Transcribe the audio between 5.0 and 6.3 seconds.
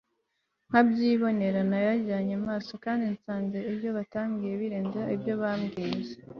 ibyo bambwiye